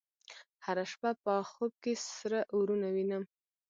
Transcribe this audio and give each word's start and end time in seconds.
هره 0.65 0.83
شپه 0.91 1.11
په 1.23 1.33
خوب 1.51 1.71
کې 1.83 1.93
سره 2.17 2.39
اورونه 2.55 2.87
وینم 2.95 3.23